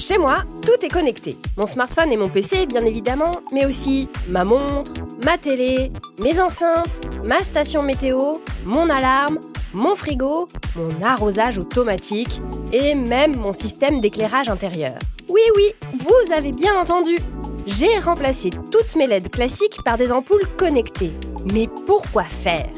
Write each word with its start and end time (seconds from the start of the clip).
Chez 0.00 0.16
moi, 0.16 0.44
tout 0.62 0.82
est 0.82 0.88
connecté. 0.88 1.36
Mon 1.58 1.66
smartphone 1.66 2.10
et 2.10 2.16
mon 2.16 2.26
PC, 2.26 2.64
bien 2.64 2.86
évidemment, 2.86 3.32
mais 3.52 3.66
aussi 3.66 4.08
ma 4.28 4.44
montre, 4.44 4.94
ma 5.26 5.36
télé, 5.36 5.92
mes 6.22 6.40
enceintes, 6.40 7.02
ma 7.22 7.44
station 7.44 7.82
météo, 7.82 8.38
mon 8.64 8.88
alarme, 8.88 9.38
mon 9.74 9.94
frigo, 9.94 10.48
mon 10.74 10.88
arrosage 11.04 11.58
automatique 11.58 12.40
et 12.72 12.94
même 12.94 13.36
mon 13.36 13.52
système 13.52 14.00
d'éclairage 14.00 14.48
intérieur. 14.48 14.94
Oui, 15.28 15.42
oui, 15.54 15.74
vous 15.98 16.32
avez 16.32 16.52
bien 16.52 16.80
entendu. 16.80 17.18
J'ai 17.66 17.98
remplacé 17.98 18.48
toutes 18.70 18.96
mes 18.96 19.06
LED 19.06 19.30
classiques 19.30 19.82
par 19.84 19.98
des 19.98 20.12
ampoules 20.12 20.48
connectées. 20.56 21.12
Mais 21.52 21.68
pourquoi 21.84 22.24
faire? 22.24 22.70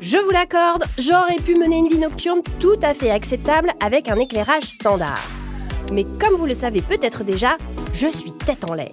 Je 0.00 0.16
vous 0.16 0.30
l'accorde, 0.30 0.84
j'aurais 0.96 1.40
pu 1.44 1.56
mener 1.56 1.76
une 1.76 1.88
vie 1.88 1.98
nocturne 1.98 2.40
tout 2.58 2.80
à 2.82 2.94
fait 2.94 3.10
acceptable 3.10 3.70
avec 3.80 4.08
un 4.08 4.18
éclairage 4.18 4.64
standard. 4.64 5.20
Mais 5.92 6.04
comme 6.18 6.36
vous 6.36 6.46
le 6.46 6.54
savez 6.54 6.82
peut-être 6.82 7.24
déjà, 7.24 7.56
je 7.92 8.06
suis 8.06 8.32
tête 8.32 8.64
en 8.64 8.74
l'air. 8.74 8.92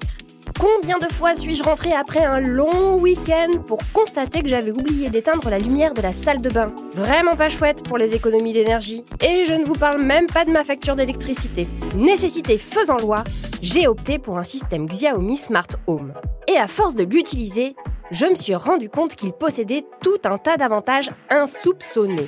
Combien 0.59 0.99
de 0.99 1.11
fois 1.11 1.33
suis-je 1.33 1.63
rentrée 1.63 1.93
après 1.93 2.23
un 2.23 2.39
long 2.39 2.95
week-end 2.99 3.61
pour 3.65 3.79
constater 3.93 4.43
que 4.43 4.47
j'avais 4.47 4.71
oublié 4.71 5.09
d'éteindre 5.09 5.49
la 5.49 5.57
lumière 5.57 5.93
de 5.93 6.01
la 6.01 6.11
salle 6.11 6.41
de 6.41 6.49
bain? 6.49 6.71
Vraiment 6.93 7.35
pas 7.35 7.49
chouette 7.49 7.83
pour 7.83 7.97
les 7.97 8.13
économies 8.13 8.53
d'énergie. 8.53 9.03
Et 9.21 9.45
je 9.45 9.53
ne 9.53 9.63
vous 9.63 9.73
parle 9.73 10.03
même 10.03 10.27
pas 10.27 10.45
de 10.45 10.51
ma 10.51 10.63
facture 10.63 10.95
d'électricité. 10.95 11.67
Nécessité 11.95 12.59
faisant 12.59 12.97
loi, 12.97 13.23
j'ai 13.61 13.87
opté 13.87 14.19
pour 14.19 14.37
un 14.37 14.43
système 14.43 14.85
Xiaomi 14.85 15.37
Smart 15.37 15.67
Home. 15.87 16.13
Et 16.47 16.57
à 16.57 16.67
force 16.67 16.95
de 16.95 17.03
l'utiliser, 17.03 17.75
je 18.11 18.25
me 18.25 18.35
suis 18.35 18.55
rendu 18.55 18.89
compte 18.89 19.15
qu'il 19.15 19.31
possédait 19.31 19.85
tout 20.03 20.19
un 20.25 20.37
tas 20.37 20.57
d'avantages 20.57 21.11
insoupçonnés. 21.29 22.27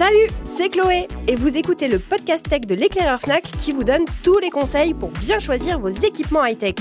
Salut, 0.00 0.30
c'est 0.44 0.70
Chloé 0.70 1.08
et 1.28 1.36
vous 1.36 1.58
écoutez 1.58 1.86
le 1.86 1.98
podcast 1.98 2.48
tech 2.48 2.62
de 2.62 2.74
l'éclaireur 2.74 3.20
Fnac 3.20 3.42
qui 3.42 3.70
vous 3.70 3.84
donne 3.84 4.06
tous 4.24 4.38
les 4.38 4.48
conseils 4.48 4.94
pour 4.94 5.10
bien 5.10 5.38
choisir 5.38 5.78
vos 5.78 5.90
équipements 5.90 6.42
high-tech. 6.42 6.74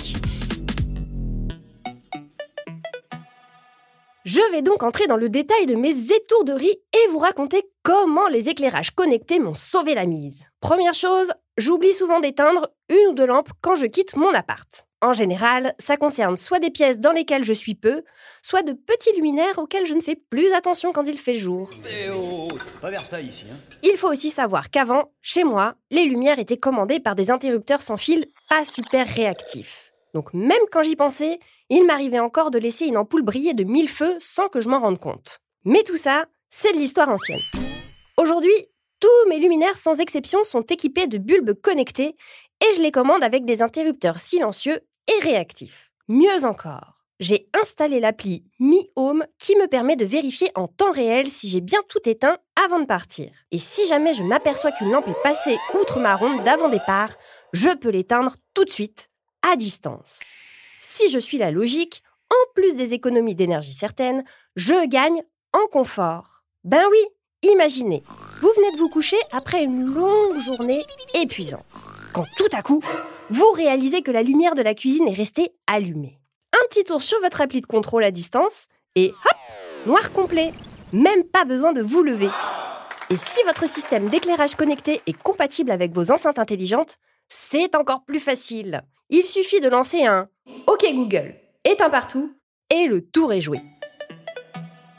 Je 4.23 4.52
vais 4.53 4.61
donc 4.61 4.84
entrer 4.84 5.08
dans 5.08 5.17
le 5.17 5.28
détail 5.28 5.66
de 5.66 5.76
mes 5.76 6.14
étourderies 6.14 6.78
et 6.94 7.11
vous 7.11 7.20
raconter 7.20 7.70
comment 7.84 8.30
les 8.30 8.48
éclairages 8.48 8.92
connectés 8.92 9.39
m'ont 9.39 9.54
sauvé 9.54 9.95
la 9.95 10.06
mise. 10.06 10.45
Première 10.61 10.94
chose, 10.94 11.33
j'oublie 11.58 11.92
souvent 11.92 12.22
d'éteindre 12.22 12.70
une 12.89 13.09
ou 13.09 13.14
deux 13.16 13.28
lampes 13.28 13.52
quand 13.59 13.76
je 13.76 13.88
quitte 13.88 14.16
mon 14.16 14.33
appart. 14.33 14.88
En 15.02 15.14
général, 15.14 15.75
ça 15.80 15.95
concerne 15.95 16.36
soit 16.36 16.59
des 16.59 16.72
pièces 16.72 17.00
dans 17.00 17.14
lesquelles 17.14 17.45
je 17.45 17.53
suis 17.53 17.75
peu, 17.75 18.03
soit 18.42 18.64
de 18.64 18.73
petits 18.73 19.14
luminaires 19.16 19.58
auxquels 19.58 19.86
je 19.86 19.94
ne 19.94 20.02
fais 20.02 20.17
plus 20.17 20.52
attention 20.52 20.92
quand 20.92 21.05
il 21.08 21.17
fait 21.17 21.38
jour. 21.38 21.69
Oh, 22.14 22.50
pas 22.81 22.92
ici. 23.22 23.45
Hein. 23.50 23.55
Il 23.83 23.95
faut 23.95 24.09
aussi 24.09 24.30
savoir 24.30 24.70
qu'avant, 24.70 25.14
chez 25.22 25.45
moi, 25.45 25.75
les 25.89 26.03
lumières 26.03 26.39
étaient 26.39 26.58
commandées 26.58 27.00
par 27.00 27.16
des 27.16 27.31
interrupteurs 27.31 27.81
sans 27.81 27.95
fil 27.95 28.25
pas 28.50 28.66
super 28.66 29.08
réactifs. 29.08 29.94
Donc 30.14 30.33
même 30.33 30.58
quand 30.70 30.83
j'y 30.83 30.97
pensais, 30.97 31.39
il 31.70 31.86
m'arrivait 31.86 32.20
encore 32.20 32.52
de 32.52 32.59
laisser 32.59 32.86
une 32.86 32.97
ampoule 32.97 33.22
briller 33.22 33.53
de 33.53 33.64
mille 33.64 33.89
feux 33.89 34.17
sans 34.20 34.50
que 34.50 34.59
je 34.59 34.67
m'en 34.67 34.81
rende 34.81 35.00
compte. 35.00 35.39
Mais 35.64 35.83
tout 35.83 35.97
ça, 35.97 36.25
c'est 36.50 36.73
de 36.73 36.77
l'histoire 36.77 37.09
ancienne. 37.09 37.39
Aujourd'hui, 38.17 38.52
tous 39.00 39.30
mes 39.30 39.39
luminaires 39.39 39.77
sans 39.77 40.02
exception 40.02 40.44
sont 40.44 40.61
équipés 40.64 41.08
de 41.08 41.17
bulbes 41.17 41.53
connectés 41.53 42.16
et 42.61 42.73
je 42.75 42.81
les 42.81 42.92
commande 42.92 43.23
avec 43.23 43.45
des 43.45 43.61
interrupteurs 43.61 44.20
silencieux 44.20 44.81
et 45.10 45.24
réactif. 45.24 45.92
Mieux 46.08 46.46
encore, 46.46 47.06
j'ai 47.20 47.50
installé 47.60 48.00
l'appli 48.00 48.46
Mi 48.60 48.90
Home 48.96 49.26
qui 49.38 49.56
me 49.56 49.68
permet 49.68 49.96
de 49.96 50.06
vérifier 50.06 50.50
en 50.56 50.68
temps 50.68 50.92
réel 50.92 51.28
si 51.28 51.50
j'ai 51.50 51.62
bien 51.62 51.82
tout 51.90 52.08
éteint 52.08 52.38
avant 52.64 52.80
de 52.80 52.86
partir. 52.86 53.32
Et 53.52 53.58
si 53.58 53.88
jamais 53.88 54.14
je 54.14 54.24
m'aperçois 54.24 54.72
qu'une 54.72 54.92
lampe 54.92 55.08
est 55.08 55.24
passée 55.24 55.58
outre 55.80 56.00
ma 56.00 56.16
ronde 56.16 56.44
d'avant 56.44 56.70
départ, 56.70 57.12
je 57.54 57.70
peux 57.70 57.90
l'éteindre 57.90 58.36
tout 58.54 58.66
de 58.66 58.70
suite, 58.70 59.10
à 59.42 59.56
distance. 59.56 60.34
Si 60.80 61.10
je 61.10 61.20
suis 61.20 61.38
la 61.38 61.52
logique, 61.52 62.04
en 62.32 62.54
plus 62.54 62.76
des 62.76 62.94
économies 62.94 63.36
d'énergie 63.36 63.73
certaines, 63.73 64.23
je 64.56 64.88
gagne 64.88 65.23
en 65.54 65.67
confort. 65.67 66.44
Ben 66.64 66.83
oui, 66.89 67.50
imaginez, 67.52 68.04
vous 68.42 68.52
venez 68.56 68.72
de 68.73 68.78
vous 68.78 68.89
coucher 68.89 69.17
après 69.32 69.64
une 69.64 69.86
longue 69.86 70.39
journée 70.39 70.83
épuisante. 71.16 71.98
Quand 72.14 72.25
tout 72.37 72.47
à 72.53 72.61
coup, 72.61 72.81
vous 73.30 73.52
réalisez 73.52 74.02
que 74.02 74.11
la 74.11 74.23
lumière 74.23 74.55
de 74.55 74.61
la 74.61 74.73
cuisine 74.73 75.08
est 75.08 75.14
restée 75.14 75.52
allumée. 75.67 76.20
Un 76.53 76.67
petit 76.70 76.83
tour 76.83 77.02
sur 77.02 77.20
votre 77.21 77.42
appli 77.42 77.61
de 77.61 77.67
contrôle 77.67 78.03
à 78.03 78.11
distance 78.11 78.67
et 78.95 79.09
hop, 79.09 79.37
noir 79.86 80.11
complet. 80.11 80.52
Même 80.92 81.23
pas 81.23 81.45
besoin 81.45 81.71
de 81.71 81.81
vous 81.81 82.02
lever. 82.02 82.30
Et 83.11 83.17
si 83.17 83.39
votre 83.45 83.70
système 83.70 84.09
d'éclairage 84.09 84.55
connecté 84.55 85.02
est 85.05 85.17
compatible 85.21 85.70
avec 85.71 85.93
vos 85.93 86.11
enceintes 86.11 86.39
intelligentes, 86.39 86.97
c'est 87.27 87.75
encore 87.75 88.03
plus 88.03 88.20
facile. 88.20 88.81
Il 89.09 89.23
suffit 89.23 89.61
de 89.61 89.70
lancer 89.70 90.05
un 90.05 90.27
OK 90.67 90.86
Google, 90.93 91.36
éteint 91.64 91.89
partout, 91.91 92.33
et 92.71 92.87
le 92.87 93.02
tour 93.02 93.33
est 93.33 93.41
joué. 93.41 93.59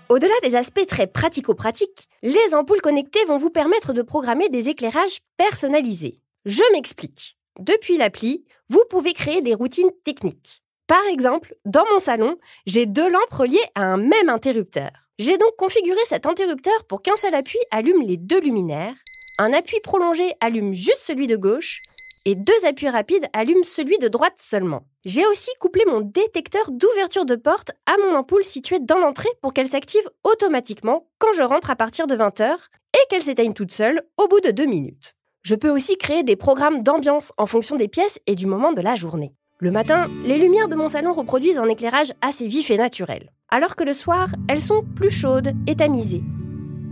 Au-delà 0.09 0.35
des 0.43 0.57
aspects 0.57 0.87
très 0.87 1.07
pratico-pratiques, 1.07 2.09
les 2.23 2.55
ampoules 2.55 2.81
connectées 2.81 3.25
vont 3.27 3.37
vous 3.37 3.51
permettre 3.51 3.93
de 3.93 4.03
programmer 4.03 4.49
des 4.49 4.69
éclairages 4.69 5.21
personnalisés. 5.37 6.21
Je 6.47 6.63
m'explique. 6.73 7.37
Depuis 7.59 7.99
l'appli, 7.99 8.47
vous 8.71 8.83
pouvez 8.89 9.13
créer 9.13 9.43
des 9.43 9.55
routines 9.55 9.91
techniques. 10.05 10.63
Par 10.87 11.05
exemple, 11.11 11.55
dans 11.67 11.85
mon 11.93 11.99
salon, 11.99 12.39
j'ai 12.67 12.87
deux 12.87 13.11
lampes 13.11 13.33
reliées 13.33 13.59
à 13.75 13.83
un 13.83 13.99
même 13.99 14.31
interrupteur. 14.31 14.91
J'ai 15.19 15.37
donc 15.37 15.55
configuré 15.59 16.01
cet 16.07 16.25
interrupteur 16.25 16.85
pour 16.85 17.03
qu'un 17.03 17.17
seul 17.17 17.35
appui 17.35 17.59
allume 17.71 18.03
les 18.03 18.17
deux 18.17 18.41
luminaires, 18.41 18.95
un 19.39 19.53
appui 19.53 19.81
prolongé 19.81 20.33
allume 20.41 20.73
juste 20.73 21.03
celui 21.03 21.27
de 21.27 21.37
gauche, 21.37 21.81
et 22.25 22.35
deux 22.35 22.65
appuis 22.65 22.89
rapides 22.89 23.27
allument 23.35 23.63
celui 23.63 23.99
de 23.99 24.09
droite 24.09 24.39
seulement. 24.39 24.87
J'ai 25.05 25.27
aussi 25.27 25.51
couplé 25.61 25.85
mon 25.87 26.01
détecteur 26.01 26.71
d'ouverture 26.71 27.27
de 27.27 27.37
porte 27.37 27.73
à 27.85 27.97
mon 27.99 28.17
ampoule 28.17 28.45
située 28.45 28.81
dans 28.81 28.99
l'entrée 28.99 29.29
pour 29.43 29.53
qu'elle 29.53 29.69
s'active 29.69 30.09
automatiquement 30.25 31.07
quand 31.19 31.35
je 31.35 31.43
rentre 31.43 31.71
à 31.71 31.77
partir 31.77 32.07
de 32.07 32.17
20h 32.17 32.57
et 32.95 33.07
qu'elle 33.11 33.23
s'éteigne 33.23 33.53
toute 33.53 33.73
seule 33.73 34.03
au 34.17 34.27
bout 34.27 34.41
de 34.41 34.51
deux 34.51 34.67
minutes. 34.67 35.15
Je 35.51 35.57
peux 35.57 35.71
aussi 35.71 35.97
créer 35.97 36.23
des 36.23 36.37
programmes 36.37 36.85
d'ambiance 36.85 37.33
en 37.37 37.45
fonction 37.45 37.75
des 37.75 37.89
pièces 37.89 38.21
et 38.29 38.37
du 38.37 38.47
moment 38.47 38.71
de 38.73 38.81
la 38.81 38.95
journée. 38.95 39.35
Le 39.59 39.73
matin, 39.73 40.07
les 40.23 40.39
lumières 40.39 40.69
de 40.69 40.77
mon 40.77 40.87
salon 40.87 41.13
reproduisent 41.13 41.59
un 41.59 41.67
éclairage 41.67 42.13
assez 42.21 42.47
vif 42.47 42.71
et 42.71 42.77
naturel, 42.77 43.33
alors 43.49 43.75
que 43.75 43.83
le 43.83 43.93
soir, 43.93 44.29
elles 44.49 44.61
sont 44.61 44.85
plus 44.95 45.11
chaudes 45.11 45.53
et 45.67 45.75
tamisées. 45.75 46.23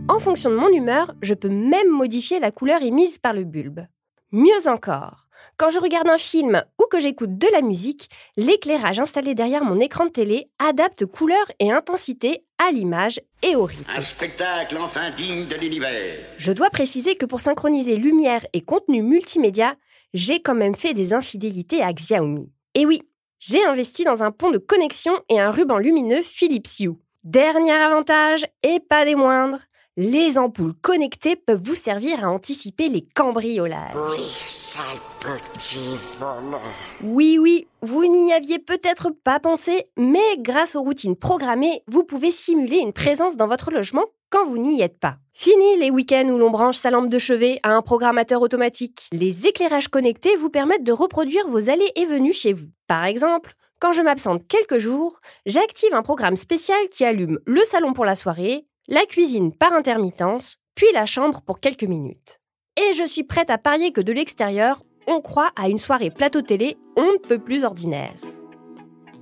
En 0.09 0.19
fonction 0.19 0.51
de 0.51 0.57
mon 0.57 0.71
humeur, 0.71 1.15
je 1.23 1.35
peux 1.35 1.49
même 1.49 1.89
modifier 1.89 2.41
la 2.41 2.51
couleur 2.51 2.83
émise 2.83 3.19
par 3.19 3.33
le 3.33 3.45
bulbe. 3.45 3.87
Mieux 4.33 4.67
encore, 4.67 5.29
quand 5.57 5.71
je 5.71 5.79
regarde 5.79 6.09
un 6.09 6.19
film 6.19 6.61
ou 6.83 6.87
que 6.91 6.99
j'écoute 6.99 7.39
de 7.39 7.47
la 7.53 7.63
musique, 7.63 8.11
l'éclairage 8.37 8.99
installé 8.99 9.37
derrière 9.37 9.63
mon 9.63 9.79
écran 9.79 10.07
de 10.07 10.11
télé 10.11 10.51
adapte 10.59 11.07
couleur 11.07 11.53
et 11.61 11.71
intensité 11.71 12.45
à 12.59 12.73
l'image 12.73 13.21
et 13.43 13.57
au 13.57 13.65
rythme. 13.65 13.85
Un 13.97 14.01
spectacle 14.01 14.77
enfin 14.79 15.11
digne 15.11 15.47
de 15.47 15.57
l'univers. 15.57 16.19
Je 16.37 16.53
dois 16.53 16.71
préciser 16.71 17.17
que 17.17 17.27
pour 17.27 17.41
synchroniser 17.41 17.97
lumière 17.97 18.47
et 18.53 18.61
contenu 18.61 19.03
multimédia, 19.03 19.77
j'ai 20.15 20.41
quand 20.41 20.55
même 20.55 20.75
fait 20.75 20.95
des 20.95 21.13
infidélités 21.13 21.83
à 21.83 21.93
Xiaomi. 21.93 22.51
Et 22.75 22.87
oui, 22.87 23.03
j'ai 23.41 23.65
investi 23.65 24.05
dans 24.05 24.23
un 24.23 24.31
pont 24.31 24.51
de 24.51 24.59
connexion 24.59 25.13
et 25.29 25.39
un 25.39 25.51
ruban 25.51 25.79
lumineux 25.79 26.23
Philips 26.23 26.81
Hue. 26.81 26.97
Dernier 27.25 27.73
avantage, 27.73 28.47
et 28.63 28.81
pas 28.81 29.05
des 29.05 29.15
moindres, 29.15 29.61
les 30.01 30.39
ampoules 30.39 30.75
connectées 30.75 31.35
peuvent 31.35 31.61
vous 31.61 31.75
servir 31.75 32.25
à 32.25 32.31
anticiper 32.31 32.89
les 32.89 33.01
cambriolages. 33.03 33.97
Oui, 34.13 34.25
sale 34.47 34.85
petit 35.19 35.99
voleur. 36.21 36.61
Oui, 37.03 37.37
oui, 37.41 37.67
vous 37.83 38.07
n'y 38.07 38.33
aviez 38.33 38.61
peut-être 38.61 39.11
pas 39.11 39.41
pensé, 39.41 39.89
mais 39.97 40.37
grâce 40.39 40.77
aux 40.77 40.83
routines 40.83 41.17
programmées, 41.17 41.83
vous 41.89 42.05
pouvez 42.05 42.31
simuler 42.31 42.77
une 42.77 42.93
présence 42.93 43.37
dans 43.37 43.49
votre 43.49 43.73
logement 43.73 44.05
quand 44.31 44.47
vous 44.47 44.59
n'y 44.59 44.83
êtes 44.83 45.01
pas. 45.01 45.17
Fini 45.33 45.77
les 45.81 45.91
week-ends 45.91 46.29
où 46.29 46.39
l'on 46.39 46.51
branche 46.51 46.77
sa 46.77 46.93
lampe 46.93 47.09
de 47.09 47.19
chevet 47.19 47.59
à 47.65 47.75
un 47.75 47.83
programmateur 47.83 48.41
automatique. 48.41 49.09
Les 49.11 49.49
éclairages 49.49 49.89
connectés 49.89 50.37
vous 50.37 50.49
permettent 50.49 50.85
de 50.85 50.93
reproduire 50.93 51.49
vos 51.49 51.71
allées 51.71 51.91
et 51.97 52.07
venues 52.07 52.33
chez 52.33 52.53
vous. 52.53 52.69
Par 52.87 53.05
exemple, 53.05 53.55
quand 53.81 53.93
je 53.93 54.03
m'absente 54.03 54.47
quelques 54.47 54.79
jours, 54.79 55.19
j'active 55.45 55.93
un 55.93 56.03
programme 56.03 56.37
spécial 56.37 56.79
qui 56.89 57.05
allume 57.05 57.41
le 57.47 57.65
salon 57.65 57.95
pour 57.95 58.05
la 58.05 58.15
soirée, 58.15 58.65
la 58.91 59.05
cuisine 59.05 59.53
par 59.53 59.75
intermittence, 59.75 60.57
puis 60.75 60.87
la 60.95 61.05
chambre 61.05 61.43
pour 61.43 61.61
quelques 61.61 61.85
minutes. 61.85 62.41
Et 62.81 62.95
je 62.95 63.05
suis 63.05 63.23
prête 63.23 63.51
à 63.51 63.59
parier 63.59 63.93
que 63.93 64.01
de 64.01 64.13
l'extérieur, 64.13 64.83
on 65.07 65.21
croit 65.21 65.51
à 65.57 65.69
une 65.69 65.79
soirée 65.79 66.11
plateau 66.11 66.41
télé 66.41 66.79
on 66.97 67.13
ne 67.13 67.19
peut 67.19 67.39
plus 67.39 67.65
ordinaire. 67.65 68.15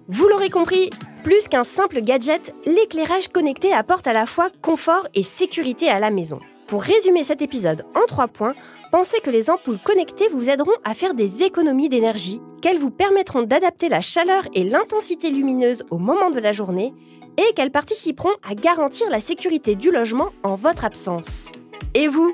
Vous 0.07 0.29
l'aurez 0.29 0.51
compris, 0.51 0.91
plus 1.25 1.49
qu'un 1.49 1.65
simple 1.65 2.01
gadget, 2.01 2.55
l'éclairage 2.65 3.27
connecté 3.27 3.73
apporte 3.73 4.07
à 4.07 4.13
la 4.13 4.27
fois 4.27 4.51
confort 4.63 5.09
et 5.15 5.25
sécurité 5.25 5.89
à 5.89 5.99
la 5.99 6.13
maison. 6.13 6.39
Pour 6.69 6.83
résumer 6.83 7.25
cet 7.25 7.43
épisode 7.43 7.85
en 7.97 8.07
trois 8.07 8.29
points, 8.29 8.55
pensez 8.93 9.19
que 9.21 9.31
les 9.31 9.51
ampoules 9.51 9.81
connectées 9.83 10.29
vous 10.29 10.49
aideront 10.49 10.77
à 10.85 10.95
faire 10.95 11.15
des 11.15 11.43
économies 11.43 11.89
d'énergie, 11.89 12.41
qu'elles 12.63 12.79
vous 12.79 12.93
permettront 12.93 13.43
d'adapter 13.43 13.89
la 13.89 14.01
chaleur 14.01 14.45
et 14.55 14.63
l'intensité 14.63 15.31
lumineuse 15.31 15.85
au 15.91 15.99
moment 15.99 16.31
de 16.31 16.39
la 16.39 16.53
journée, 16.53 16.95
et 17.39 17.53
qu'elles 17.55 17.71
participeront 17.71 18.35
à 18.49 18.55
garantir 18.55 19.11
la 19.11 19.21
sécurité 19.21 19.75
du 19.75 19.91
logement 19.91 20.31
en 20.43 20.55
votre 20.55 20.85
absence. 20.85 21.53
Et 21.95 22.09
vous 22.09 22.33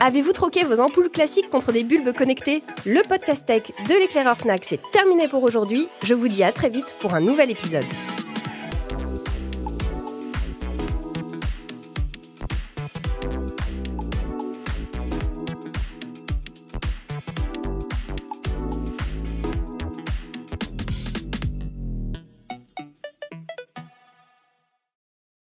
Avez-vous 0.00 0.32
troqué 0.32 0.64
vos 0.64 0.80
ampoules 0.80 1.08
classiques 1.08 1.48
contre 1.50 1.70
des 1.70 1.84
bulbes 1.84 2.12
connectés? 2.12 2.62
Le 2.84 3.00
podcast 3.08 3.46
tech 3.46 3.62
de 3.88 3.94
l'éclaireur 3.94 4.36
Fnac, 4.36 4.64
c'est 4.64 4.80
terminé 4.90 5.28
pour 5.28 5.44
aujourd'hui. 5.44 5.86
Je 6.02 6.14
vous 6.14 6.28
dis 6.28 6.42
à 6.42 6.52
très 6.52 6.68
vite 6.68 6.96
pour 7.00 7.14
un 7.14 7.20
nouvel 7.20 7.50
épisode. 7.50 7.84